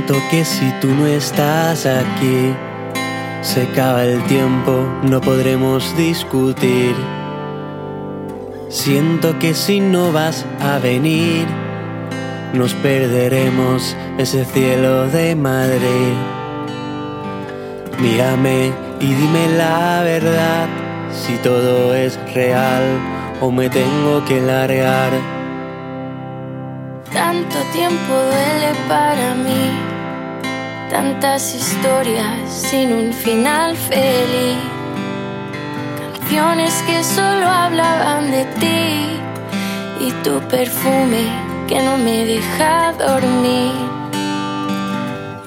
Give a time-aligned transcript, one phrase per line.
[0.00, 2.54] Siento que si tú no estás aquí,
[3.42, 6.94] se acaba el tiempo, no podremos discutir.
[8.70, 11.46] Siento que si no vas a venir,
[12.54, 16.14] nos perderemos ese cielo de Madrid.
[18.00, 20.66] Mírame y dime la verdad,
[21.12, 22.84] si todo es real
[23.42, 25.39] o me tengo que largar.
[27.12, 29.70] Tanto tiempo duele para mí,
[30.90, 34.58] tantas historias sin un final feliz,
[36.12, 39.20] canciones que solo hablaban de ti
[40.06, 41.24] y tu perfume
[41.66, 43.72] que no me deja dormir.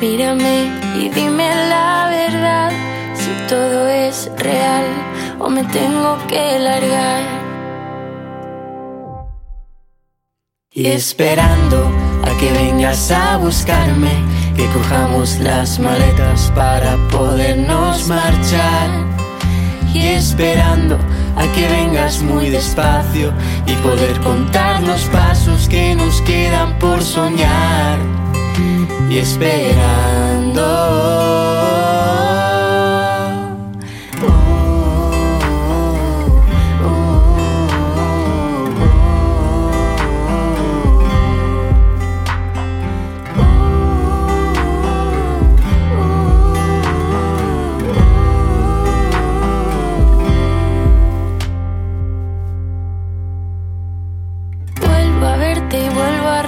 [0.01, 2.71] Mírame y dime la verdad,
[3.15, 4.83] si todo es real
[5.39, 7.42] o me tengo que largar.
[10.75, 11.87] Y esperando
[12.23, 14.09] a que vengas a buscarme,
[14.55, 18.89] que cojamos las maletas para podernos marchar.
[19.93, 20.97] Y esperando
[21.35, 23.31] a que vengas muy despacio
[23.67, 27.99] y poder contar los pasos que nos quedan por soñar.
[29.11, 30.63] Y esperando.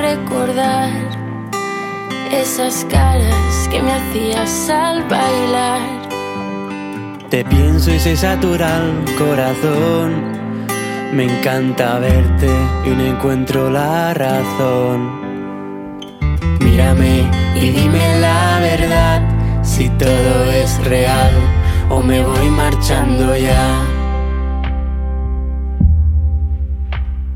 [0.09, 0.91] Recordar
[2.31, 5.81] esas caras que me hacías al bailar.
[7.29, 10.09] Te pienso y se satura el corazón.
[11.11, 12.49] Me encanta verte
[12.85, 14.99] y no encuentro la razón.
[16.59, 17.15] Mírame
[17.55, 19.21] y dime la verdad,
[19.63, 21.33] si todo es real
[21.89, 23.94] o me voy marchando ya.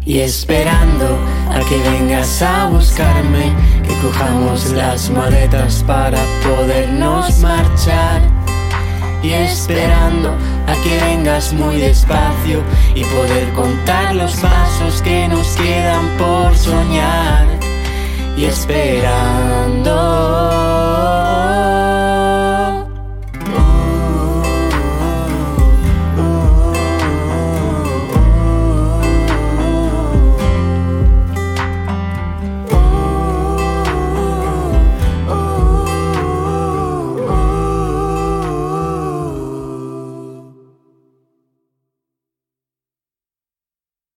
[0.10, 1.06] Y esperando
[1.52, 3.54] a que vengas a buscarme,
[3.88, 8.20] que cojamos las maletas para podernos marchar.
[9.22, 10.30] Y esperando
[10.66, 12.64] a que vengas muy despacio
[12.96, 17.46] y poder contar los pasos que nos quedan por soñar.
[18.36, 19.39] Y esperando.